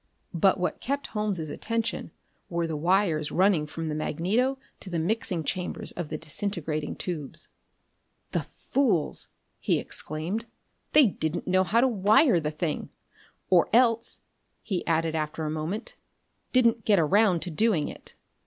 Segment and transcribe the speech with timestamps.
[0.33, 2.09] But what kept Holmes' attention
[2.49, 7.49] were the wires running from the magneto to the mixing chambers of the disintegrating tubes.
[8.31, 9.27] "The fools!"
[9.59, 10.47] he exclaimed,"
[10.93, 12.89] they didn't know how to wire the thing!
[13.51, 14.21] Or else,"
[14.63, 15.97] he added after a moment,
[16.51, 18.15] "didn't get around to doing it."